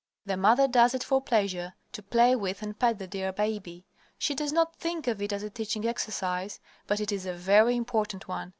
[0.25, 3.85] The mother does it for pleasure; to play with and pet the dear baby.
[4.17, 7.75] She does not think of it as a teaching exercise, but it is a very
[7.75, 8.49] important one.